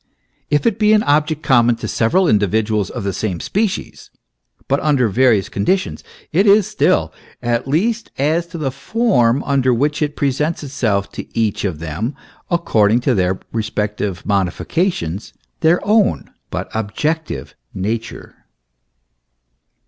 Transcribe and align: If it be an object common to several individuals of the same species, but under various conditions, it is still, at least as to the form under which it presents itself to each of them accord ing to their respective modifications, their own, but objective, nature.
If 0.49 0.65
it 0.65 0.79
be 0.79 0.93
an 0.93 1.03
object 1.03 1.43
common 1.43 1.75
to 1.75 1.87
several 1.87 2.27
individuals 2.27 2.89
of 2.89 3.03
the 3.03 3.13
same 3.13 3.39
species, 3.39 4.09
but 4.67 4.79
under 4.79 5.07
various 5.09 5.47
conditions, 5.47 6.03
it 6.31 6.47
is 6.47 6.65
still, 6.65 7.13
at 7.39 7.67
least 7.67 8.09
as 8.17 8.47
to 8.47 8.57
the 8.57 8.71
form 8.71 9.43
under 9.43 9.71
which 9.71 10.01
it 10.01 10.15
presents 10.15 10.63
itself 10.63 11.11
to 11.11 11.37
each 11.37 11.65
of 11.65 11.77
them 11.77 12.15
accord 12.49 12.93
ing 12.93 12.99
to 13.01 13.13
their 13.13 13.39
respective 13.53 14.25
modifications, 14.25 15.33
their 15.59 15.79
own, 15.85 16.31
but 16.49 16.67
objective, 16.73 17.53
nature. 17.71 18.33